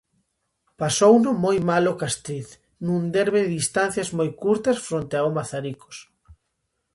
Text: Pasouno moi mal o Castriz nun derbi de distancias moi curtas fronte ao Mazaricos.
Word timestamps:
Pasouno 0.81 1.31
moi 1.43 1.57
mal 1.69 1.85
o 1.93 1.95
Castriz 2.01 2.47
nun 2.85 3.01
derbi 3.15 3.39
de 3.43 3.53
distancias 3.59 4.09
moi 4.17 4.29
curtas 4.41 4.77
fronte 4.87 5.15
ao 5.17 5.33
Mazaricos. 5.37 5.97